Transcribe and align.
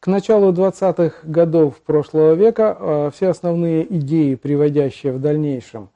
К 0.00 0.06
началу 0.06 0.50
20-х 0.50 1.16
годов 1.24 1.78
прошлого 1.82 2.32
века 2.32 2.74
э, 2.80 3.10
все 3.12 3.28
основные 3.28 3.84
идеи, 3.98 4.34
приводящие 4.34 5.12
в 5.12 5.20
дальнейшем, 5.20 5.90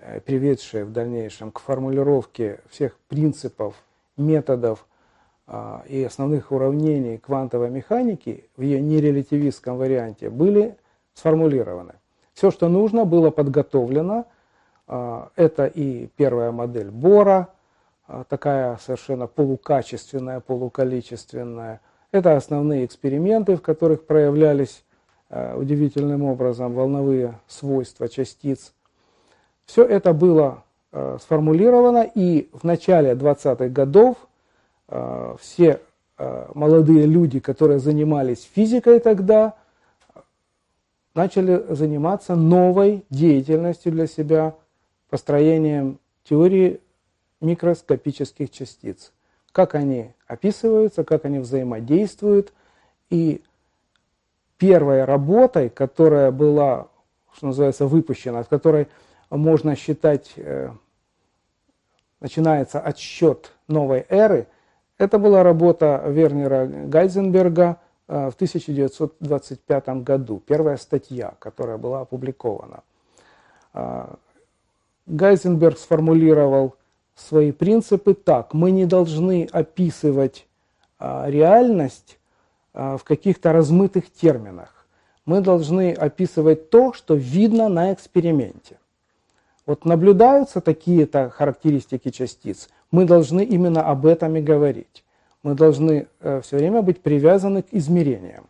э, 0.00 0.20
приведшие 0.20 0.84
в 0.84 0.92
дальнейшем 0.92 1.50
к 1.50 1.60
формулировке 1.60 2.60
всех 2.68 2.98
принципов, 3.08 3.74
методов 4.18 4.86
э, 5.46 5.78
и 5.88 6.04
основных 6.04 6.52
уравнений 6.52 7.16
квантовой 7.16 7.70
механики 7.70 8.44
в 8.58 8.60
ее 8.60 8.82
нерелятивистском 8.82 9.78
варианте 9.78 10.28
были 10.28 10.76
сформулированы. 11.14 11.94
Все, 12.34 12.50
что 12.50 12.68
нужно, 12.68 13.06
было 13.06 13.30
подготовлено. 13.30 14.26
Это 14.86 15.66
и 15.66 16.08
первая 16.16 16.52
модель 16.52 16.90
Бора, 16.90 17.48
такая 18.28 18.76
совершенно 18.76 19.26
полукачественная, 19.26 20.40
полуколичественная, 20.40 21.80
это 22.10 22.36
основные 22.36 22.84
эксперименты, 22.84 23.56
в 23.56 23.62
которых 23.62 24.06
проявлялись 24.06 24.84
э, 25.28 25.56
удивительным 25.56 26.24
образом 26.24 26.74
волновые 26.74 27.38
свойства 27.46 28.08
частиц. 28.08 28.72
Все 29.66 29.84
это 29.84 30.12
было 30.12 30.64
э, 30.92 31.18
сформулировано, 31.20 32.10
и 32.14 32.48
в 32.52 32.64
начале 32.64 33.12
20-х 33.12 33.68
годов 33.68 34.16
э, 34.88 35.36
все 35.40 35.80
молодые 36.52 37.06
люди, 37.06 37.38
которые 37.38 37.78
занимались 37.78 38.42
физикой 38.52 38.98
тогда, 38.98 39.54
начали 41.14 41.64
заниматься 41.72 42.34
новой 42.34 43.04
деятельностью 43.08 43.92
для 43.92 44.08
себя, 44.08 44.56
построением 45.10 46.00
теории 46.24 46.80
микроскопических 47.40 48.50
частиц 48.50 49.12
как 49.52 49.74
они 49.74 50.12
описываются, 50.26 51.04
как 51.04 51.24
они 51.24 51.38
взаимодействуют. 51.38 52.52
И 53.10 53.42
первой 54.58 55.04
работой, 55.04 55.68
которая 55.70 56.30
была, 56.30 56.88
что 57.32 57.46
называется, 57.46 57.86
выпущена, 57.86 58.40
от 58.40 58.48
которой 58.48 58.88
можно 59.30 59.76
считать, 59.76 60.32
э, 60.36 60.70
начинается 62.20 62.80
отсчет 62.80 63.52
новой 63.68 64.04
эры, 64.08 64.46
это 64.98 65.18
была 65.18 65.42
работа 65.42 66.02
Вернера 66.06 66.66
Гайзенберга 66.66 67.78
э, 68.08 68.30
в 68.30 68.34
1925 68.34 69.88
году, 70.02 70.42
первая 70.44 70.76
статья, 70.76 71.34
которая 71.38 71.78
была 71.78 72.00
опубликована. 72.00 72.82
Э, 73.74 74.14
Гайзенберг 75.06 75.78
сформулировал 75.78 76.74
свои 77.18 77.52
принципы 77.52 78.14
так. 78.14 78.54
Мы 78.54 78.70
не 78.70 78.86
должны 78.86 79.48
описывать 79.50 80.46
а, 80.98 81.26
реальность 81.28 82.18
а, 82.72 82.96
в 82.96 83.04
каких-то 83.04 83.52
размытых 83.52 84.10
терминах. 84.12 84.86
Мы 85.26 85.40
должны 85.40 85.92
описывать 85.92 86.70
то, 86.70 86.92
что 86.92 87.14
видно 87.14 87.68
на 87.68 87.92
эксперименте. 87.92 88.78
Вот 89.66 89.84
наблюдаются 89.84 90.60
такие-то 90.60 91.28
характеристики 91.28 92.10
частиц, 92.10 92.70
мы 92.90 93.04
должны 93.04 93.44
именно 93.44 93.82
об 93.82 94.06
этом 94.06 94.36
и 94.36 94.40
говорить. 94.40 95.04
Мы 95.42 95.54
должны 95.54 96.06
э, 96.20 96.40
все 96.42 96.56
время 96.56 96.80
быть 96.80 97.02
привязаны 97.02 97.62
к 97.62 97.66
измерениям. 97.72 98.46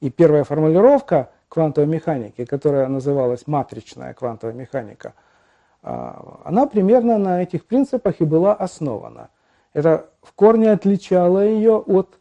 И 0.00 0.08
первая 0.08 0.44
формулировка 0.44 1.28
квантовой 1.48 1.88
механики, 1.88 2.46
которая 2.46 2.88
называлась 2.88 3.46
матричная 3.46 4.14
квантовая 4.14 4.54
механика– 4.54 5.12
она 5.86 6.66
примерно 6.66 7.16
на 7.16 7.42
этих 7.42 7.64
принципах 7.64 8.20
и 8.20 8.24
была 8.24 8.54
основана. 8.54 9.30
Это 9.72 10.10
в 10.20 10.32
корне 10.32 10.72
отличало 10.72 11.46
ее 11.46 11.76
от 11.76 12.18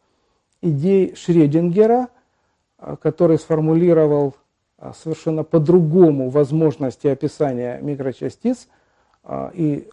идей 0.62 1.16
Шредингера, 1.16 2.10
а, 2.78 2.96
который 2.96 3.40
сформулировал 3.40 4.36
а, 4.78 4.94
совершенно 4.94 5.44
по-другому 5.44 6.30
возможности 6.30 7.08
описания 7.08 7.80
микрочастиц. 7.82 8.68
И 9.54 9.90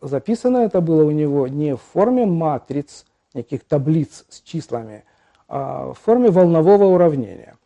записано 0.00 0.58
это 0.58 0.80
было 0.80 1.02
у 1.02 1.10
него 1.10 1.48
не 1.48 1.74
в 1.74 1.80
форме 1.80 2.24
матриц, 2.24 3.04
неких 3.34 3.64
таблиц 3.64 4.26
с 4.28 4.40
числами, 4.42 5.02
а 5.48 5.92
в 5.92 5.98
форме 5.98 6.30
волнового 6.30 6.84
уравнения. 6.84 7.56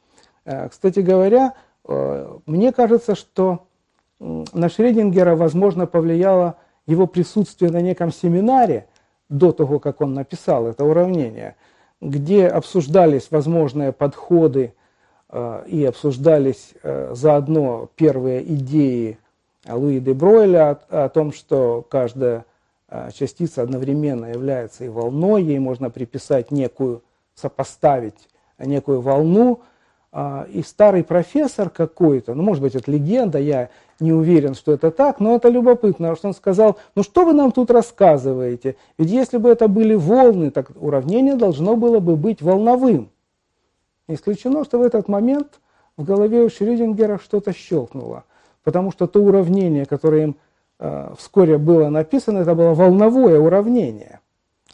Кстати 0.70 1.00
говоря, 1.00 1.52
мне 2.46 2.72
кажется, 2.72 3.14
что 3.14 3.66
на 4.22 4.68
Шредингера, 4.68 5.34
возможно, 5.34 5.86
повлияло 5.86 6.56
его 6.86 7.06
присутствие 7.06 7.70
на 7.72 7.80
неком 7.80 8.12
семинаре 8.12 8.86
до 9.28 9.52
того, 9.52 9.80
как 9.80 10.00
он 10.00 10.14
написал 10.14 10.66
это 10.66 10.84
уравнение, 10.84 11.56
где 12.00 12.46
обсуждались 12.46 13.30
возможные 13.30 13.92
подходы 13.92 14.74
э, 15.28 15.64
и 15.66 15.84
обсуждались 15.84 16.74
э, 16.82 17.12
заодно 17.14 17.88
первые 17.96 18.42
идеи 18.54 19.18
Луи 19.68 19.98
де 19.98 20.12
Бройля 20.12 20.78
о, 20.88 21.04
о 21.04 21.08
том, 21.08 21.32
что 21.32 21.84
каждая 21.88 22.44
э, 22.88 23.10
частица 23.12 23.62
одновременно 23.62 24.26
является 24.26 24.84
и 24.84 24.88
волной, 24.88 25.42
ей 25.42 25.58
можно 25.58 25.90
приписать 25.90 26.52
некую, 26.52 27.02
сопоставить 27.34 28.28
некую 28.58 29.00
волну, 29.00 29.62
и 30.14 30.62
старый 30.62 31.04
профессор 31.04 31.70
какой-то, 31.70 32.34
ну, 32.34 32.42
может 32.42 32.62
быть, 32.62 32.74
это 32.74 32.90
легенда, 32.90 33.38
я 33.38 33.70
не 33.98 34.12
уверен, 34.12 34.54
что 34.54 34.72
это 34.72 34.90
так, 34.90 35.20
но 35.20 35.34
это 35.36 35.48
любопытно, 35.48 36.14
что 36.16 36.28
он 36.28 36.34
сказал, 36.34 36.76
ну, 36.94 37.02
что 37.02 37.24
вы 37.24 37.32
нам 37.32 37.50
тут 37.50 37.70
рассказываете? 37.70 38.76
Ведь 38.98 39.10
если 39.10 39.38
бы 39.38 39.48
это 39.48 39.68
были 39.68 39.94
волны, 39.94 40.50
так 40.50 40.72
уравнение 40.78 41.34
должно 41.34 41.76
было 41.76 41.98
бы 42.00 42.16
быть 42.16 42.42
волновым. 42.42 43.10
исключено, 44.06 44.64
что 44.64 44.78
в 44.78 44.82
этот 44.82 45.08
момент 45.08 45.60
в 45.96 46.04
голове 46.04 46.42
у 46.42 46.50
Шрёдингера 46.50 47.18
что-то 47.18 47.54
щелкнуло, 47.54 48.24
потому 48.64 48.92
что 48.92 49.06
то 49.06 49.20
уравнение, 49.20 49.86
которое 49.86 50.24
им 50.24 50.36
э, 50.78 51.14
вскоре 51.16 51.56
было 51.56 51.88
написано, 51.88 52.38
это 52.40 52.54
было 52.54 52.74
волновое 52.74 53.38
уравнение. 53.38 54.20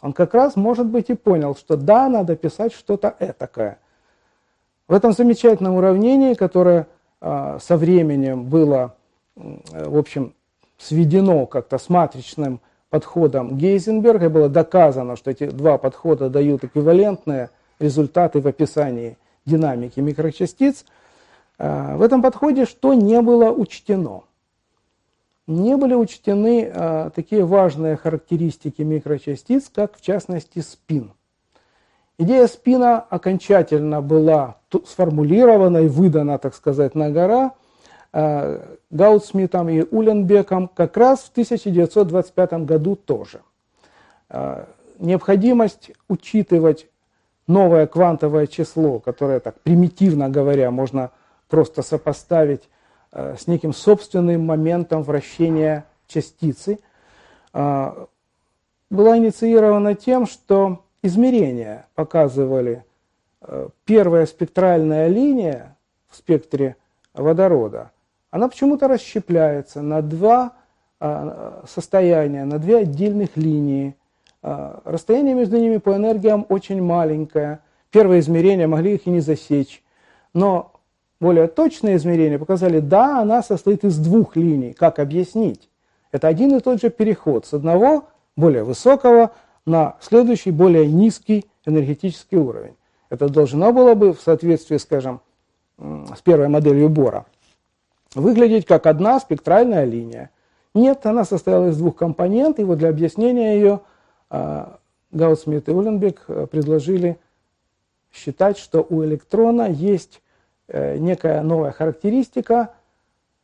Он 0.01 0.11
как 0.11 0.33
раз, 0.33 0.57
может 0.57 0.87
быть, 0.87 1.09
и 1.09 1.13
понял, 1.13 1.55
что 1.55 1.77
да, 1.77 2.09
надо 2.09 2.35
писать 2.35 2.73
что-то 2.73 3.15
этакое– 3.19 3.79
в 4.89 4.93
этом 4.93 5.13
замечательном 5.13 5.75
уравнении, 5.75 6.33
которое 6.33 6.87
а, 7.21 7.59
со 7.59 7.77
временем 7.77 8.45
было, 8.45 8.95
в 9.35 9.97
общем, 9.97 10.33
сведено 10.77 11.45
как-то 11.45 11.77
с 11.77 11.89
матричным 11.89 12.59
подходом 12.89 13.55
Гейзенберга, 13.55 14.29
было 14.29 14.49
доказано, 14.49 15.15
что 15.15 15.29
эти 15.29 15.45
два 15.45 15.77
подхода 15.77 16.29
дают 16.29 16.63
эквивалентные 16.63 17.51
результаты 17.77 18.41
в 18.41 18.47
описании 18.47 19.17
динамики 19.45 19.99
микрочастиц, 19.99 20.85
а, 21.59 21.95
в 21.95 22.01
этом 22.01 22.23
подходе 22.23 22.65
что 22.65 22.95
не 22.95 23.21
было 23.21 23.51
учтено? 23.51 24.23
Не 25.45 25.77
были 25.77 25.93
учтены 25.93 26.71
а, 26.73 27.11
такие 27.11 27.45
важные 27.45 27.95
характеристики 27.95 28.81
микрочастиц, 28.81 29.69
как 29.73 29.97
в 29.97 30.01
частности 30.01 30.59
спин. 30.59 31.11
Идея 32.21 32.47
спина 32.47 33.05
окончательно 33.09 34.01
была 34.01 34.57
сформулирована 34.85 35.77
и 35.77 35.87
выдана, 35.87 36.37
так 36.37 36.53
сказать, 36.53 36.93
на 36.93 37.11
гора 37.11 37.53
э, 38.11 38.75
Гаутсмитом 38.89 39.69
и 39.69 39.83
Уленбеком 39.89 40.67
как 40.67 40.97
раз 40.97 41.21
в 41.21 41.31
1925 41.31 42.65
году 42.65 42.97
тоже. 42.97 43.39
Э, 44.29 44.65
необходимость 44.97 45.91
учитывать 46.09 46.89
новое 47.47 47.87
квантовое 47.87 48.47
число, 48.47 48.99
которое, 48.99 49.39
так 49.39 49.61
примитивно 49.61 50.27
говоря, 50.27 50.71
можно 50.71 51.11
просто 51.47 51.83
сопоставить 51.83 52.67
э, 53.13 53.37
с 53.39 53.47
неким 53.47 53.71
собственным 53.71 54.45
моментом 54.45 55.03
вращения 55.03 55.85
частицы, 56.05 56.79
была 57.53 57.87
инициирована 58.89 59.95
тем, 59.95 60.25
что 60.27 60.83
измерения 61.01 61.87
показывали 61.95 62.83
э, 63.41 63.69
первая 63.85 64.25
спектральная 64.25 65.07
линия 65.07 65.77
в 66.09 66.15
спектре 66.15 66.75
водорода, 67.13 67.91
она 68.31 68.47
почему-то 68.47 68.87
расщепляется 68.87 69.81
на 69.81 70.01
два 70.01 70.53
э, 70.99 71.61
состояния, 71.67 72.45
на 72.45 72.59
две 72.59 72.77
отдельных 72.77 73.35
линии. 73.37 73.95
Э, 74.43 74.79
расстояние 74.85 75.35
между 75.35 75.57
ними 75.57 75.77
по 75.77 75.95
энергиям 75.95 76.45
очень 76.49 76.81
маленькое. 76.81 77.59
Первые 77.91 78.19
измерения 78.19 78.67
могли 78.67 78.95
их 78.95 79.07
и 79.07 79.09
не 79.09 79.19
засечь. 79.19 79.83
Но 80.33 80.73
более 81.19 81.47
точные 81.47 81.95
измерения 81.97 82.37
показали, 82.37 82.79
да, 82.79 83.19
она 83.19 83.41
состоит 83.41 83.83
из 83.83 83.97
двух 83.97 84.35
линий. 84.35 84.73
Как 84.73 84.99
объяснить? 84.99 85.69
Это 86.11 86.27
один 86.27 86.55
и 86.55 86.59
тот 86.59 86.81
же 86.81 86.89
переход 86.89 87.45
с 87.45 87.53
одного, 87.53 88.05
более 88.35 88.63
высокого, 88.63 89.31
на 89.69 89.95
следующий, 90.01 90.51
более 90.51 90.87
низкий 90.87 91.45
энергетический 91.65 92.37
уровень. 92.37 92.75
Это 93.09 93.29
должно 93.29 93.71
было 93.71 93.93
бы 93.93 94.13
в 94.13 94.19
соответствии, 94.19 94.77
скажем, 94.77 95.21
с 95.77 96.21
первой 96.23 96.49
моделью 96.49 96.89
Бора, 96.89 97.25
выглядеть 98.15 98.65
как 98.65 98.85
одна 98.85 99.19
спектральная 99.19 99.85
линия. 99.85 100.31
Нет, 100.73 101.05
она 101.05 101.23
состояла 101.23 101.69
из 101.69 101.77
двух 101.77 101.95
компонентов, 101.95 102.59
и 102.59 102.63
вот 102.63 102.79
для 102.79 102.89
объяснения 102.89 103.55
ее 103.55 103.81
а, 104.29 104.79
Гаусмит 105.11 105.69
и 105.69 105.71
Уленбек 105.71 106.23
а, 106.27 106.45
предложили 106.47 107.17
считать, 108.11 108.57
что 108.57 108.85
у 108.89 109.03
электрона 109.03 109.69
есть 109.69 110.21
э, 110.67 110.97
некая 110.97 111.43
новая 111.43 111.71
характеристика, 111.71 112.73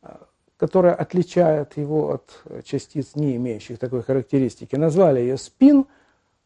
э, 0.02 0.08
которая 0.56 0.94
отличает 0.94 1.76
его 1.76 2.14
от 2.14 2.64
частиц, 2.64 3.14
не 3.14 3.36
имеющих 3.36 3.78
такой 3.78 4.02
характеристики. 4.02 4.74
Назвали 4.74 5.20
ее 5.20 5.38
спин 5.38 5.86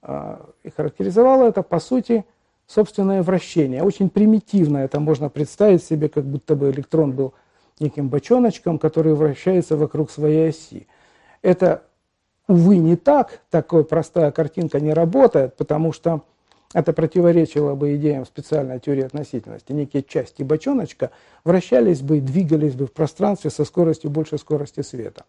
и 0.02 0.70
характеризовала 0.70 1.48
это, 1.48 1.62
по 1.62 1.78
сути, 1.78 2.24
собственное 2.66 3.22
вращение. 3.22 3.82
Очень 3.82 4.08
примитивно 4.08 4.78
это 4.78 5.00
можно 5.00 5.28
представить 5.28 5.82
себе, 5.84 6.08
как 6.08 6.24
будто 6.24 6.54
бы 6.54 6.70
электрон 6.70 7.12
был 7.12 7.34
неким 7.80 8.08
бочоночком, 8.08 8.78
который 8.78 9.14
вращается 9.14 9.76
вокруг 9.76 10.10
своей 10.10 10.50
оси. 10.50 10.86
Это, 11.42 11.82
увы, 12.46 12.78
не 12.78 12.96
так, 12.96 13.40
такая 13.50 13.82
простая 13.82 14.30
картинка 14.30 14.80
не 14.80 14.92
работает, 14.92 15.56
потому 15.56 15.92
что 15.92 16.22
это 16.72 16.92
противоречило 16.92 17.74
бы 17.74 17.96
идеям 17.96 18.24
специальной 18.24 18.78
теории 18.78 19.02
относительности. 19.02 19.72
Некие 19.72 20.04
части 20.04 20.42
бочоночка 20.42 21.10
вращались 21.42 22.00
бы 22.00 22.18
и 22.18 22.20
двигались 22.20 22.74
бы 22.74 22.86
в 22.86 22.92
пространстве 22.92 23.50
со 23.50 23.64
скоростью 23.64 24.10
больше 24.10 24.38
скорости 24.38 24.82
света. 24.82 25.24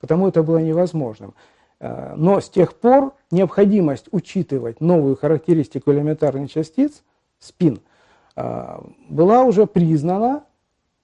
Потому 0.00 0.26
это 0.26 0.42
было 0.42 0.58
невозможным. 0.58 1.34
Э, 1.82 2.14
но 2.16 2.40
с 2.40 2.48
тех 2.48 2.74
пор 2.76 3.12
необходимость 3.32 4.06
учитывать 4.12 4.80
новую 4.80 5.16
характеристику 5.16 5.92
элементарных 5.92 6.50
частиц, 6.50 7.02
спин, 7.40 7.80
э, 8.36 8.78
была 9.08 9.42
уже 9.42 9.66
признана, 9.66 10.44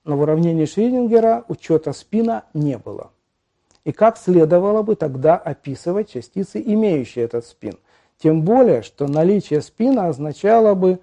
но 0.04 0.16
в 0.16 0.20
уравнении 0.20 0.66
Шрёдингера 0.66 1.44
учета 1.48 1.92
спина 1.92 2.44
не 2.54 2.78
было. 2.78 3.10
И 3.84 3.90
как 3.90 4.16
следовало 4.16 4.82
бы 4.82 4.94
тогда 4.94 5.36
описывать 5.36 6.12
частицы, 6.12 6.62
имеющие 6.64 7.24
этот 7.24 7.44
спин? 7.44 7.74
Тем 8.18 8.42
более, 8.42 8.82
что 8.82 9.08
наличие 9.08 9.62
спина 9.62 10.06
означало 10.06 10.74
бы, 10.74 11.00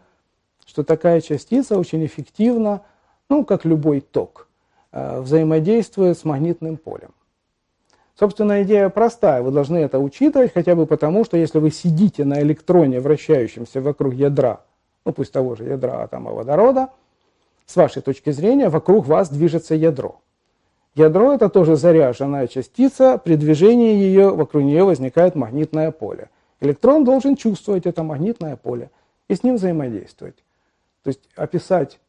что 0.66 0.83
такая 0.83 1.19
частица 1.19 1.77
очень 1.77 2.06
эффективно, 2.06 2.81
ну, 3.27 3.44
как 3.44 3.66
любой 3.66 4.00
ток, 4.00 4.48
э, 4.94 5.19
взаимодействует 5.19 6.18
с 6.18 6.24
магнитным 6.24 6.77
полем. 6.77 7.12
Собственно, 8.18 8.64
идея 8.64 8.90
простая. 8.90 9.42
Вы 9.42 9.52
должны 9.52 9.78
это 9.78 10.00
учитывать 10.00 10.54
хотя 10.54 10.76
бы 10.76 10.86
потому, 10.86 11.26
что 11.26 11.36
если 11.36 11.60
вы 11.60 11.70
сидите 11.70 12.24
на 12.24 12.42
электроне, 12.42 13.02
вращающемся 13.02 13.82
вокруг 13.82 14.14
ядра, 14.14 14.62
ну 15.06 15.12
пусть 15.12 15.34
того 15.34 15.56
же 15.56 15.66
ядра 15.66 16.02
атома 16.02 16.32
водорода, 16.32 16.90
с 17.66 17.76
вашей 17.76 18.02
точки 18.02 18.30
зрения 18.30 18.70
вокруг 18.70 19.06
вас 19.06 19.30
движется 19.30 19.76
ядро. 19.76 20.22
Ядро 20.94 21.34
это 21.34 21.50
тоже 21.50 21.76
заряженная 21.76 22.48
частица, 22.48 23.18
при 23.18 23.36
движении 23.36 23.96
ее 23.96 24.30
вокруг 24.30 24.64
нее 24.64 24.86
возникает 24.86 25.36
магнитное 25.36 25.92
поле. 25.92 26.30
Электрон 26.62 27.04
должен 27.04 27.36
чувствовать 27.36 27.86
это 27.86 28.02
магнитное 28.02 28.56
поле 28.56 28.92
и 29.28 29.36
с 29.36 29.44
ним 29.44 29.56
взаимодействовать. 29.56 30.38
То 31.04 31.10
есть 31.10 31.20
описать 31.36 32.00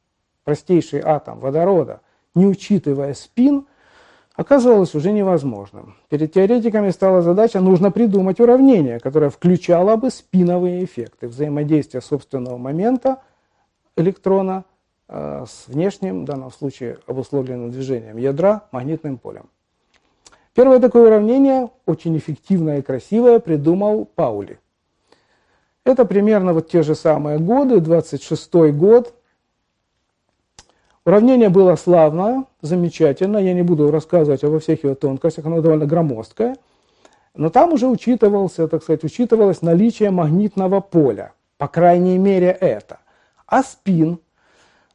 простейший 0.44 1.00
атом 1.00 1.41
водорода, 1.41 2.00
не 2.37 2.47
учитывая 2.47 3.14
спин, 3.14 3.67
оказывалось 4.37 4.94
уже 4.94 5.12
невозможным. 5.12 5.97
Перед 6.09 6.33
теоретиками 6.33 6.91
стала 6.91 7.23
задача, 7.23 7.61
нужно 7.61 7.91
придумать 7.91 8.38
уравнение, 8.38 9.00
которое 9.00 9.31
включало 9.31 9.97
бы 9.97 10.11
спиновые 10.11 10.85
эффекты, 10.85 11.29
взаимодействия 11.29 12.00
собственного 12.00 12.59
момента 12.59 13.23
электрона 13.97 14.65
э, 15.09 15.44
с 15.49 15.69
внешним, 15.69 16.23
в 16.23 16.25
данном 16.27 16.53
случае 16.53 16.99
обусловленным 17.06 17.71
движением 17.71 18.19
ядра, 18.19 18.69
магнитным 18.73 19.19
полем. 19.19 19.49
Первое 20.55 20.81
такое 20.81 21.09
уравнение, 21.09 21.71
очень 21.85 22.17
эффективное 22.17 22.79
и 22.79 22.83
красивое, 22.83 23.41
придумал 23.41 24.06
Паули. 24.06 24.59
Это 25.85 26.05
примерно 26.05 26.53
вот 26.53 26.69
те 26.69 26.83
же 26.83 26.94
самые 26.94 27.38
годы, 27.38 27.81
26 27.81 28.55
год. 28.73 29.15
Уравнение 31.06 31.50
было 31.50 31.76
славное, 31.76 32.47
замечательно, 32.62 33.38
я 33.38 33.55
не 33.55 33.62
буду 33.62 33.93
рассказывать 33.93 34.43
обо 34.43 34.58
всех 34.58 34.82
его 34.82 34.97
тонкостях, 34.97 35.47
оно 35.47 35.61
довольно 35.61 35.87
громоздкое. 35.87 36.56
Но 37.37 37.49
там 37.49 37.73
уже 37.73 37.87
учитывался, 37.87 38.67
так 38.67 38.82
сказать, 38.82 39.05
учитывалось 39.05 39.62
наличие 39.62 40.11
магнитного 40.11 40.81
поля, 40.81 41.32
по 41.58 41.69
крайней 41.69 42.19
мере 42.19 42.49
это. 42.49 42.99
А 43.47 43.62
спин, 43.62 44.19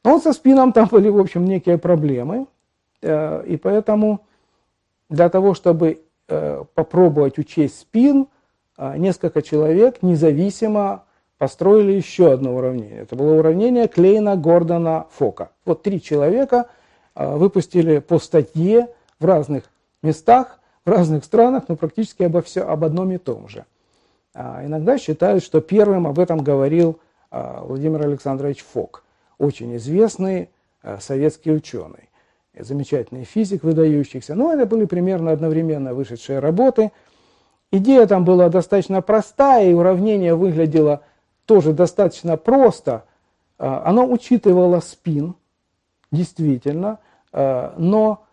ну 0.03 0.19
со 0.19 0.33
спином 0.33 0.73
там 0.73 0.89
были, 0.91 1.07
в 1.07 1.17
общем, 1.17 1.45
некие 1.45 1.77
проблемы, 1.77 2.47
э, 3.01 3.45
и 3.47 3.55
поэтому 3.55 4.25
для 5.07 5.29
того, 5.29 5.53
чтобы 5.53 6.01
э, 6.27 6.63
попробовать 6.73 7.37
учесть 7.37 7.79
спин, 7.79 8.27
э, 8.77 8.97
несколько 8.97 9.41
человек 9.41 9.99
независимо 10.01 11.05
построили 11.41 11.93
еще 11.93 12.33
одно 12.33 12.55
уравнение. 12.55 12.99
Это 12.99 13.15
было 13.15 13.39
уравнение 13.39 13.87
Клейна, 13.87 14.35
Гордона, 14.35 15.07
Фока. 15.13 15.49
Вот 15.65 15.81
три 15.81 15.99
человека 15.99 16.67
э, 17.15 17.35
выпустили 17.35 17.97
по 17.97 18.19
статье 18.19 18.89
в 19.19 19.25
разных 19.25 19.63
местах, 20.03 20.59
в 20.85 20.91
разных 20.91 21.25
странах, 21.25 21.63
но 21.67 21.75
практически 21.75 22.21
обо 22.21 22.43
все, 22.43 22.61
об 22.61 22.83
одном 22.83 23.11
и 23.11 23.17
том 23.17 23.47
же. 23.47 23.65
А 24.35 24.63
иногда 24.63 24.99
считают, 24.99 25.43
что 25.43 25.61
первым 25.61 26.05
об 26.05 26.19
этом 26.19 26.43
говорил 26.43 26.99
э, 27.31 27.59
Владимир 27.63 28.05
Александрович 28.05 28.63
Фок, 28.73 29.03
очень 29.39 29.75
известный 29.77 30.51
советский 30.99 31.51
ученый 31.51 32.11
замечательный 32.55 33.23
физик 33.23 33.63
выдающихся. 33.63 34.35
Но 34.35 34.53
это 34.53 34.67
были 34.67 34.85
примерно 34.85 35.31
одновременно 35.31 35.95
вышедшие 35.95 36.37
работы. 36.37 36.91
Идея 37.71 38.05
там 38.05 38.25
была 38.25 38.49
достаточно 38.49 39.01
простая, 39.01 39.71
и 39.71 39.73
уравнение 39.73 40.35
выглядело 40.35 41.01
тоже 41.45 41.73
достаточно 41.73 42.37
просто. 42.37 43.05
А, 43.57 43.83
оно 43.85 44.05
учитывало 44.09 44.79
спин, 44.79 45.35
действительно, 46.11 46.99
а, 47.31 47.73
но 47.77 48.25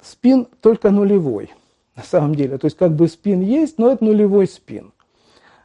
спин 0.00 0.46
только 0.60 0.90
нулевой, 0.90 1.52
на 1.94 2.02
самом 2.02 2.34
деле. 2.34 2.58
То 2.58 2.66
есть 2.66 2.76
как 2.76 2.92
бы 2.92 3.08
спин 3.08 3.40
есть, 3.40 3.78
но 3.78 3.90
это 3.90 4.04
нулевой 4.04 4.46
спин. 4.46 4.92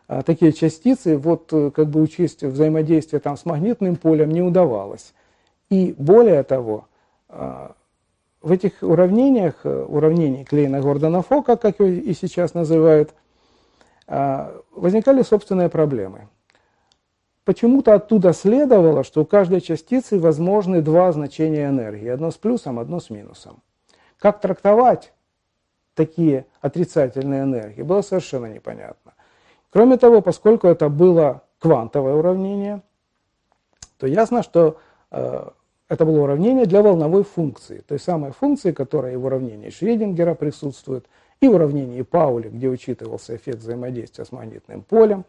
А, 0.07 0.23
такие 0.23 0.53
частицы, 0.53 1.17
вот 1.17 1.53
э, 1.53 1.71
как 1.71 1.89
бы 1.89 2.01
учесть 2.01 2.43
взаимодействие 2.43 3.19
там 3.19 3.37
с 3.37 3.45
магнитным 3.45 3.95
полем 3.95 4.31
не 4.31 4.41
удавалось. 4.41 5.13
И 5.69 5.95
более 5.97 6.43
того, 6.43 6.87
в 8.41 8.51
этих 8.51 8.81
уравнениях, 8.81 9.55
э, 9.63 9.85
уравнений 9.87 10.43
Клейна 10.43 10.81
Гордона 10.81 11.21
Фока, 11.21 11.57
как 11.57 11.79
его 11.79 11.89
и 11.89 12.13
сейчас 12.13 12.53
называют, 12.53 13.13
возникали 14.11 15.21
собственные 15.21 15.69
проблемы. 15.69 16.27
Почему-то 17.45 17.93
оттуда 17.93 18.33
следовало, 18.33 19.03
что 19.03 19.21
у 19.21 19.25
каждой 19.25 19.61
частицы 19.61 20.19
возможны 20.19 20.81
два 20.81 21.11
значения 21.11 21.67
энергии, 21.67 22.09
одно 22.09 22.29
с 22.29 22.35
плюсом, 22.35 22.77
одно 22.77 22.99
с 22.99 23.09
минусом. 23.09 23.63
Как 24.19 24.41
трактовать 24.41 25.13
такие 25.95 26.45
отрицательные 26.59 27.43
энергии, 27.43 27.81
было 27.81 28.01
совершенно 28.01 28.47
непонятно. 28.47 29.13
Кроме 29.71 29.97
того, 29.97 30.21
поскольку 30.21 30.67
это 30.67 30.89
было 30.89 31.43
квантовое 31.59 32.13
уравнение, 32.13 32.81
то 33.97 34.07
ясно, 34.07 34.43
что 34.43 34.77
э, 35.11 35.49
это 35.87 36.05
было 36.05 36.23
уравнение 36.23 36.65
для 36.65 36.81
волновой 36.81 37.23
функции, 37.23 37.79
той 37.87 37.99
самой 37.99 38.31
функции, 38.31 38.71
которая 38.71 39.13
и 39.13 39.15
в 39.15 39.25
уравнении 39.25 39.69
Шредингера 39.69 40.35
присутствует, 40.35 41.07
и 41.41 41.47
уравнении 41.47 42.03
Паули, 42.03 42.49
где 42.49 42.69
учитывался 42.69 43.35
эффект 43.35 43.59
взаимодействия 43.59 44.25
с 44.25 44.31
магнитным 44.31 44.83
полем. 44.83 45.25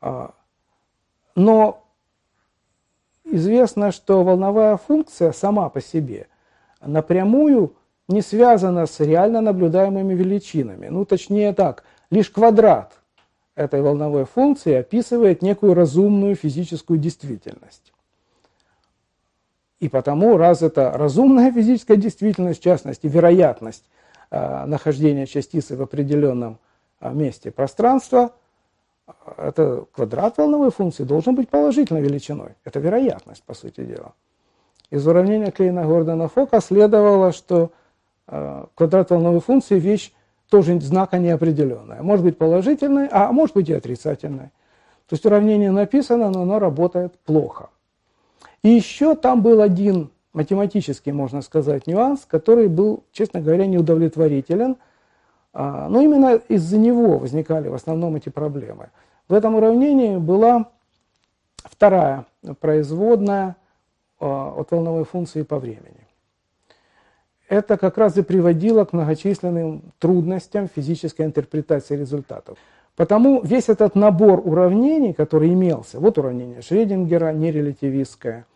А, 0.00 0.34
но 1.34 1.82
известно, 3.24 3.92
что 3.92 4.22
волновая 4.24 4.76
функция 4.76 5.32
сама 5.32 5.70
по 5.70 5.80
себе 5.80 6.28
напрямую 6.82 7.74
не 8.08 8.20
связана 8.20 8.84
с 8.84 9.00
реально 9.00 9.40
наблюдаемыми 9.40 10.12
величинами. 10.12 10.88
Ну, 10.88 11.06
точнее 11.06 11.54
так, 11.54 11.84
лишь 12.10 12.28
квадрат 12.28 12.92
этой 13.54 13.80
волновой 13.80 14.26
функции 14.26 14.74
описывает 14.74 15.40
некую 15.40 15.72
разумную 15.72 16.34
физическую 16.34 16.98
действительность. 16.98 17.94
И 19.80 19.88
потому, 19.88 20.36
раз 20.36 20.60
это 20.60 20.92
разумная 20.92 21.50
физическая 21.50 21.96
действительность, 21.96 22.60
в 22.60 22.62
частности, 22.62 23.06
вероятность 23.06 23.84
э, 24.32 24.64
нахождения 24.64 25.26
частицы 25.26 25.76
в 25.76 25.82
определенном 25.82 26.58
э, 27.00 27.12
месте 27.12 27.50
пространства, 27.50 28.32
э, 29.06 29.12
это 29.36 29.84
квадрат 29.92 30.38
волновой 30.38 30.70
функции 30.70 31.04
должен 31.04 31.34
быть 31.34 31.50
положительной 31.50 32.00
величиной. 32.00 32.54
Это 32.64 32.80
вероятность, 32.80 33.42
по 33.44 33.54
сути 33.54 33.84
дела. 33.84 34.14
Из 34.90 35.06
уравнения 35.06 35.50
Клейна 35.50 35.84
Гордона 35.84 36.28
Фока 36.28 36.60
следовало, 36.60 37.32
что 37.32 37.70
квадрат 38.26 39.10
волновой 39.10 39.40
функции 39.40 39.78
вещь 39.78 40.12
тоже 40.48 40.78
знака 40.80 41.18
неопределенная. 41.18 42.02
Может 42.02 42.24
быть 42.24 42.38
положительной, 42.38 43.08
а 43.10 43.32
может 43.32 43.54
быть 43.54 43.68
и 43.68 43.74
отрицательной. 43.74 44.50
То 45.08 45.14
есть 45.14 45.26
уравнение 45.26 45.70
написано, 45.70 46.30
но 46.30 46.42
оно 46.42 46.58
работает 46.58 47.18
плохо. 47.20 47.70
И 48.62 48.68
еще 48.68 49.14
там 49.14 49.42
был 49.42 49.60
один 49.60 50.10
математический, 50.32 51.12
можно 51.12 51.42
сказать, 51.42 51.86
нюанс, 51.86 52.24
который 52.26 52.68
был, 52.68 53.04
честно 53.12 53.40
говоря, 53.40 53.66
неудовлетворителен. 53.66 54.76
А, 55.52 55.88
но 55.88 56.00
именно 56.00 56.36
из-за 56.48 56.78
него 56.78 57.18
возникали 57.18 57.68
в 57.68 57.74
основном 57.74 58.16
эти 58.16 58.28
проблемы. 58.28 58.90
В 59.28 59.34
этом 59.34 59.54
уравнении 59.54 60.16
была 60.16 60.70
вторая 61.64 62.26
производная 62.60 63.56
от 64.18 64.70
волновой 64.70 65.04
функции 65.04 65.42
по 65.42 65.58
времени. 65.58 66.06
Это 67.48 67.76
как 67.76 67.98
раз 67.98 68.16
и 68.16 68.22
приводило 68.22 68.84
к 68.84 68.92
многочисленным 68.92 69.92
трудностям 69.98 70.68
физической 70.68 71.26
интерпретации 71.26 71.96
результатов. 71.96 72.56
Потому 72.96 73.42
весь 73.42 73.68
этот 73.68 73.94
набор 73.94 74.40
уравнений, 74.44 75.12
который 75.12 75.52
имелся, 75.52 75.98
вот 75.98 76.18
уравнение 76.18 76.62
Шредингера, 76.62 77.32
нерелятивистское, 77.32 78.46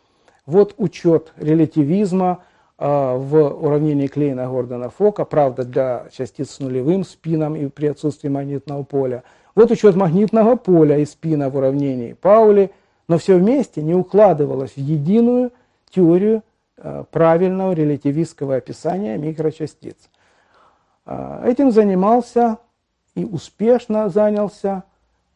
вот 0.46 0.74
учет 0.78 1.32
релятивизма 1.36 2.44
э, 2.78 2.86
в 2.86 3.34
уравнении 3.34 4.06
Клейна 4.06 4.46
Гордона 4.48 4.88
Фока, 4.90 5.24
правда, 5.24 5.64
для 5.64 6.06
частиц 6.12 6.50
с 6.50 6.60
нулевым 6.60 7.04
спином 7.04 7.56
и 7.56 7.68
при 7.68 7.86
отсутствии 7.86 8.28
магнитного 8.28 8.82
поля. 8.84 9.24
Вот 9.54 9.70
учет 9.70 9.96
магнитного 9.96 10.56
поля 10.56 10.98
и 10.98 11.04
спина 11.04 11.50
в 11.50 11.56
уравнении 11.56 12.12
Паули, 12.12 12.70
но 13.08 13.18
все 13.18 13.36
вместе 13.36 13.82
не 13.82 13.94
укладывалось 13.94 14.72
в 14.72 14.78
единую 14.78 15.52
теорию 15.90 16.42
э, 16.76 17.04
правильного 17.10 17.72
релятивистского 17.72 18.56
описания 18.56 19.18
микрочастиц. 19.18 19.96
Э, 21.06 21.42
этим 21.46 21.70
занимался 21.70 22.58
и 23.16 23.24
успешно 23.24 24.08
занялся 24.10 24.84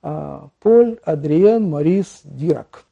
а, 0.03 0.49
Поль 0.61 0.99
Адриен 1.05 1.69
Морис 1.69 2.21
Дирак. 2.25 2.85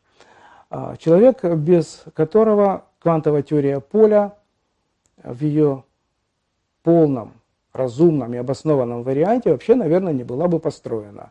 А, 0.71 0.97
человек, 0.97 1.45
без 1.45 2.05
которого 2.15 2.85
квантовая 2.99 3.43
теория 3.43 3.81
поля 3.81 4.35
в 5.23 5.43
ее 5.43 5.85
полном, 6.83 7.33
разумном 7.73 8.35
и 8.35 8.37
обоснованном 8.37 9.03
варианте 9.03 9.51
вообще, 9.51 9.75
наверное, 9.75 10.13
не 10.13 10.25
была 10.25 10.47
бы 10.47 10.59
построена. 10.59 11.31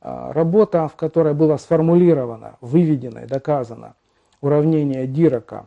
А, 0.00 0.32
работа, 0.32 0.88
в 0.88 0.96
которой 0.96 1.34
было 1.34 1.58
сформулировано, 1.58 2.56
выведено 2.60 3.20
и 3.20 3.26
доказано 3.26 3.96
уравнение 4.40 5.06
Дирака, 5.06 5.66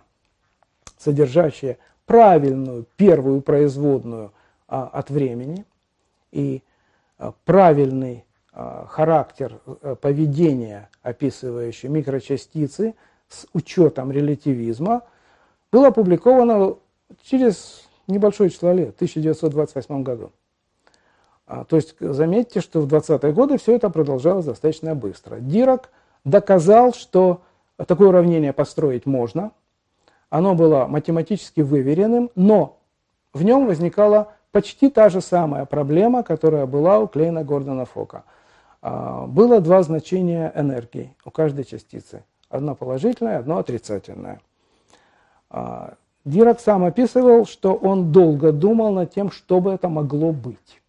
содержащее 0.97 1.77
правильную 2.05 2.85
первую 2.95 3.41
производную 3.41 4.31
от 4.67 5.09
времени 5.09 5.65
и 6.31 6.61
правильный 7.45 8.26
характер 8.89 9.59
э, 9.81 9.95
поведения, 9.99 10.89
описывающий 11.03 11.89
микрочастицы 11.89 12.95
с 13.27 13.45
учетом 13.53 14.11
релятивизма, 14.11 15.03
было 15.71 15.87
опубликовано 15.87 16.75
через 17.21 17.87
небольшое 18.07 18.49
число 18.49 18.71
лет, 18.71 18.93
в 18.93 18.95
1928 18.95 20.03
году. 20.03 20.31
А, 21.45 21.65
то 21.65 21.75
есть 21.75 21.95
заметьте, 21.99 22.61
что 22.61 22.81
в 22.81 22.87
20-е 22.87 23.31
годы 23.31 23.57
все 23.57 23.75
это 23.75 23.89
продолжалось 23.89 24.45
достаточно 24.45 24.95
быстро. 24.95 25.37
Дирак 25.39 25.89
доказал, 26.25 26.93
что 26.93 27.41
такое 27.85 28.09
уравнение 28.09 28.53
построить 28.53 29.05
можно. 29.05 29.51
Оно 30.29 30.55
было 30.55 30.87
математически 30.87 31.61
выверенным, 31.61 32.31
но 32.35 32.79
в 33.33 33.43
нем 33.43 33.67
возникала 33.67 34.33
почти 34.51 34.89
та 34.89 35.09
же 35.09 35.21
самая 35.21 35.65
проблема, 35.65 36.23
которая 36.23 36.65
была 36.65 36.99
у 36.99 37.07
Клейна 37.07 37.43
Гордона 37.43 37.85
Фока. 37.85 38.23
А, 38.89 39.27
было 39.27 39.59
два 39.59 39.83
значения 39.83 40.49
энергии 40.55 41.13
у 41.25 41.29
каждой 41.29 41.65
частицы. 41.65 42.23
Одно 42.49 42.73
положительное, 42.73 43.39
одно 43.39 43.57
отрицательное. 43.57 44.39
А, 45.49 45.95
Дирак 46.23 46.61
сам 46.61 46.85
описывал, 46.85 47.45
что 47.45 47.73
он 47.73 48.13
долго 48.13 48.53
думал 48.53 48.93
над 48.93 49.13
тем, 49.13 49.29
что 49.29 49.59
бы 49.59 49.71
это 49.71 49.89
могло 49.89 50.31
быть. 50.31 50.81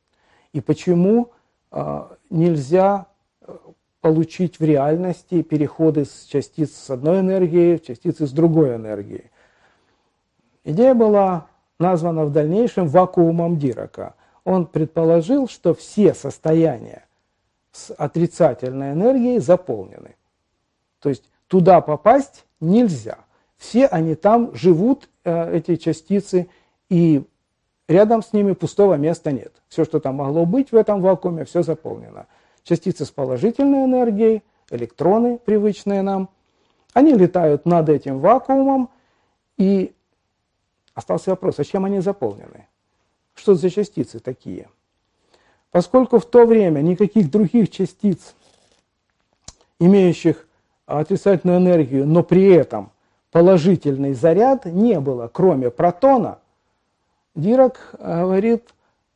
И 0.53 0.61
почему 0.61 1.31
а, 1.73 2.13
нельзя 2.31 3.07
э, 3.41 3.53
получить 4.01 4.61
в 4.61 4.65
реальности 4.65 5.43
переходы 5.43 6.05
с 6.05 6.27
частиц 6.27 6.77
с 6.77 6.91
одной 6.91 7.19
энергией 7.19 7.79
в 7.79 7.85
частицы 7.85 8.29
с 8.29 8.31
другой 8.31 8.77
энергией. 8.77 9.33
Идея 10.63 10.95
была 10.95 11.49
названа 11.81 12.27
в 12.27 12.33
дальнейшем 12.33 12.87
вакуумом 12.87 13.59
Дирака. 13.59 14.15
Он 14.45 14.67
предположил, 14.67 15.49
что 15.49 15.75
все 15.75 16.15
состояния 16.15 17.08
с 17.79 17.95
отрицательной 17.95 18.93
энергией 18.93 19.39
заполнены. 19.39 20.17
То 21.01 21.09
есть 21.09 21.31
туда 21.47 21.81
попасть 21.81 22.45
нельзя. 22.61 23.19
Все 23.57 23.87
они 23.87 24.15
там 24.15 24.55
живут, 24.55 25.09
э, 25.25 25.57
эти 25.57 25.77
частицы, 25.77 26.49
и 26.89 27.25
рядом 27.89 28.23
с 28.23 28.33
ними 28.33 28.53
пустого 28.53 28.95
места 28.95 29.33
нет. 29.33 29.53
Все, 29.69 29.85
что 29.85 30.01
там 30.01 30.17
могло 30.17 30.45
быть 30.45 30.73
в 30.73 30.77
этом 30.77 31.01
вакууме, 31.01 31.45
все 31.45 31.63
заполнено. 31.63 32.27
Частицы 32.63 33.05
с 33.05 33.11
положительной 33.11 33.85
энергией, 33.85 34.43
электроны, 34.71 35.39
привычные 35.39 36.03
нам, 36.03 36.29
они 36.93 37.15
летают 37.15 37.65
над 37.67 37.89
этим 37.89 38.19
вакуумом, 38.19 38.91
и 39.57 39.93
Остался 40.99 41.31
вопрос, 41.31 41.61
а 41.61 41.65
чем 41.65 41.85
они 41.85 42.01
заполнены? 42.01 42.67
Что 43.37 43.55
за 43.55 43.71
частицы 43.71 44.19
такие? 44.19 44.69
Поскольку 45.71 46.19
в 46.19 46.25
то 46.25 46.47
время 46.47 46.81
никаких 46.81 47.31
других 47.31 47.71
частиц, 47.71 48.35
имеющих 49.79 50.47
отрицательную 50.87 51.59
энергию, 51.59 52.07
но 52.07 52.23
при 52.23 52.53
этом 52.53 52.91
положительный 53.31 54.15
заряд 54.15 54.65
не 54.65 54.99
было, 55.01 55.29
кроме 55.33 55.71
протона, 55.71 56.39
Дирак 57.35 57.95
говорит, 58.01 58.65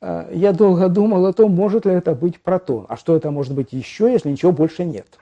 «Э, 0.00 0.30
я 0.32 0.52
долго 0.52 0.88
думал 0.88 1.26
о 1.26 1.32
том, 1.32 1.52
может 1.52 1.86
ли 1.86 1.92
это 1.92 2.14
быть 2.14 2.40
протон. 2.40 2.86
А 2.88 2.96
что 2.96 3.16
это 3.16 3.30
может 3.30 3.54
быть 3.54 3.72
еще, 3.72 4.12
если 4.12 4.30
ничего 4.30 4.52
больше 4.52 4.84
нет? 4.84 5.18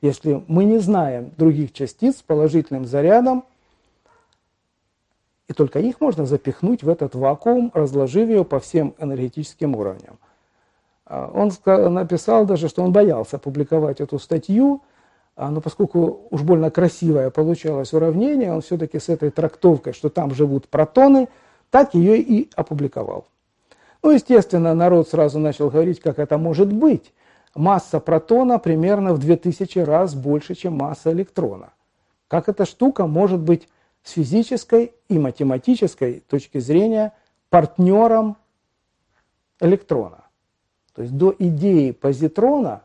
Если 0.00 0.42
мы 0.48 0.64
не 0.64 0.78
знаем 0.78 1.30
других 1.36 1.72
частиц 1.72 2.18
с 2.18 2.22
положительным 2.22 2.84
зарядом, 2.84 3.44
и 5.48 5.52
только 5.52 5.78
их 5.78 6.00
можно 6.00 6.26
запихнуть 6.26 6.82
в 6.82 6.88
этот 6.88 7.14
вакуум, 7.14 7.70
разложив 7.74 8.28
ее 8.28 8.44
по 8.44 8.58
всем 8.58 8.94
энергетическим 8.98 9.76
уровням. 9.76 10.18
А, 11.12 11.30
он 11.34 11.52
написал 11.92 12.46
даже, 12.46 12.68
что 12.68 12.82
он 12.82 12.90
боялся 12.90 13.36
публиковать 13.36 14.00
эту 14.00 14.18
статью, 14.18 14.80
а, 15.36 15.50
но 15.50 15.60
поскольку 15.60 16.26
уж 16.30 16.40
больно 16.40 16.70
красивое 16.70 17.28
получалось 17.28 17.92
уравнение, 17.92 18.50
он 18.50 18.62
все-таки 18.62 18.98
с 18.98 19.10
этой 19.10 19.30
трактовкой, 19.30 19.92
что 19.92 20.08
там 20.08 20.34
живут 20.34 20.68
протоны, 20.68 21.28
так 21.70 21.92
ее 21.92 22.18
и 22.18 22.48
опубликовал. 22.56 23.26
Ну, 24.02 24.10
естественно, 24.10 24.74
народ 24.74 25.06
сразу 25.06 25.38
начал 25.38 25.68
говорить, 25.68 26.00
как 26.00 26.18
это 26.18 26.38
может 26.38 26.72
быть. 26.72 27.12
Масса 27.54 28.00
протона 28.00 28.58
примерно 28.58 29.12
в 29.12 29.18
2000 29.18 29.80
раз 29.80 30.14
больше, 30.14 30.54
чем 30.54 30.78
масса 30.78 31.12
электрона. 31.12 31.74
Как 32.26 32.48
эта 32.48 32.64
штука 32.64 33.06
может 33.06 33.40
быть 33.40 33.68
с 34.02 34.12
физической 34.12 34.94
и 35.10 35.18
математической 35.18 36.20
точки 36.26 36.56
зрения 36.58 37.12
партнером 37.50 38.38
электрона. 39.60 40.21
То 40.94 41.02
есть 41.02 41.16
до 41.16 41.34
идеи 41.38 41.90
позитрона 41.90 42.82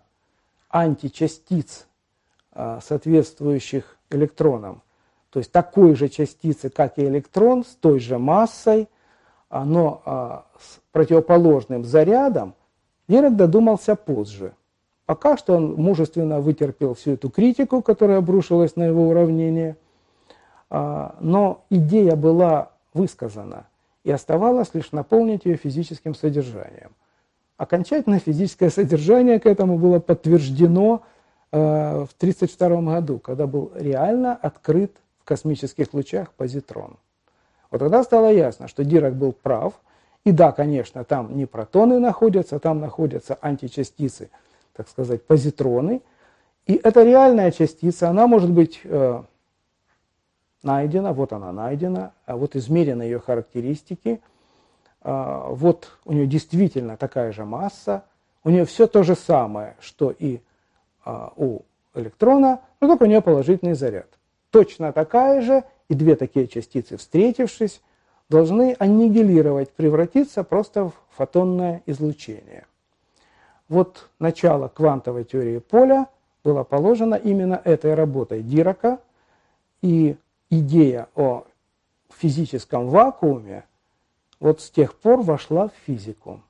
античастиц, 0.70 1.88
а, 2.52 2.80
соответствующих 2.82 3.98
электронам, 4.10 4.82
то 5.30 5.40
есть 5.40 5.52
такой 5.52 5.96
же 5.96 6.08
частицы, 6.08 6.70
как 6.70 6.98
и 6.98 7.06
электрон, 7.06 7.64
с 7.66 7.76
той 7.76 8.00
же 8.00 8.18
массой, 8.18 8.88
а, 9.50 9.66
но 9.66 10.02
а, 10.06 10.46
с 10.60 10.80
противоположным 10.92 11.84
зарядом, 11.84 12.56
Дирек 13.08 13.36
додумался 13.36 13.96
позже. 13.96 14.54
Пока 15.06 15.38
что 15.38 15.56
он 15.56 15.76
мужественно 15.76 16.42
вытерпел 16.42 16.94
всю 16.94 17.12
эту 17.12 17.30
критику, 17.30 17.82
которая 17.82 18.18
обрушилась 18.18 18.76
на 18.76 18.84
его 18.84 19.08
уравнение– 19.08 19.78
но 20.70 21.64
идея 21.70 22.16
была 22.16 22.72
высказана, 22.94 23.68
и 24.04 24.12
оставалось 24.12 24.74
лишь 24.74 24.92
наполнить 24.92 25.46
ее 25.46 25.56
физическим 25.56 26.14
содержанием. 26.14 26.92
Окончательное 27.58 28.20
физическое 28.20 28.70
содержание 28.70 29.40
к 29.40 29.48
этому 29.48 29.80
было 29.80 30.00
подтверждено 30.00 31.02
э, 31.52 31.58
в 31.58 32.14
1932 32.18 32.82
году, 32.82 33.20
когда 33.20 33.48
был 33.48 33.72
реально 33.74 34.36
открыт 34.36 34.92
в 35.20 35.24
космических 35.24 35.94
лучах 35.94 36.32
позитрон. 36.34 36.98
Вот 37.72 37.80
тогда 37.80 38.04
стало 38.04 38.32
ясно, 38.32 38.68
что 38.68 38.84
Дирак 38.84 39.16
был 39.16 39.34
прав, 39.34 39.74
и 40.24 40.32
да, 40.32 40.52
конечно, 40.52 41.04
там 41.04 41.36
не 41.36 41.48
протоны 41.48 42.00
находятся, 42.00 42.60
там 42.60 42.80
находятся 42.80 43.38
античастицы, 43.42 44.30
так 44.74 44.88
сказать, 44.88 45.24
позитроны, 45.26 46.02
и 46.68 46.80
эта 46.84 47.04
реальная 47.04 47.52
частица, 47.52 48.10
она 48.10 48.28
может 48.28 48.52
быть 48.52 48.82
э, 48.84 49.24
найдена, 50.62 51.14
вот 51.14 51.34
она 51.34 51.52
найдена, 51.52 52.14
а 52.26 52.36
вот 52.36 52.56
измерены 52.56 53.04
ее 53.04 53.20
характеристики, 53.20 54.22
вот 55.08 55.98
у 56.04 56.12
нее 56.12 56.28
действительно 56.28 56.98
такая 56.98 57.32
же 57.32 57.46
масса, 57.46 58.04
у 58.44 58.50
нее 58.50 58.66
все 58.66 58.88
то 58.88 59.04
же 59.04 59.16
самое, 59.16 59.78
что 59.80 60.12
и 60.12 60.42
а, 61.06 61.32
у 61.38 61.62
электрона, 61.94 62.60
но 62.82 62.88
только 62.88 63.04
у 63.04 63.06
нее 63.06 63.22
положительный 63.22 63.74
заряд. 63.74 64.08
Точно 64.52 64.92
такая 64.92 65.42
же, 65.42 65.64
и 65.88 65.94
две 65.94 66.18
такие 66.18 66.48
частицы, 66.48 66.98
встретившись, 66.98 67.82
должны 68.30 68.76
аннигилировать, 68.80 69.72
превратиться 69.72 70.44
просто 70.44 70.90
в 70.90 70.94
фотонное 71.12 71.82
излучение. 71.86 72.66
Вот 73.70 74.10
начало 74.20 74.68
квантовой 74.68 75.24
теории 75.24 75.60
поля 75.60 76.08
было 76.44 76.64
положено 76.66 77.16
именно 77.16 77.62
этой 77.64 77.94
работой 77.94 78.44
Дирака, 78.44 79.00
и 79.82 80.18
идея 80.50 81.08
о 81.16 81.46
физическом 82.18 82.90
вакууме 82.90 83.64
вот 84.40 84.62
с 84.62 84.70
тех 84.70 84.96
пор 84.96 85.22
вошла 85.22 85.70
в 85.70 85.74
физику. 85.86 86.42